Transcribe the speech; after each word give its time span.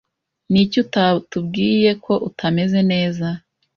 Niki 0.51 0.77
utatubwiye 0.85 1.91
ko 2.03 2.13
utameze 2.29 2.79
neza? 2.91 3.27